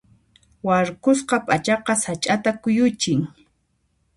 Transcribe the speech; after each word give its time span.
Warkusqa 0.67 1.37
p'achaqa 1.45 1.93
sach'ata 2.03 2.49
kuyuchin. 2.61 3.19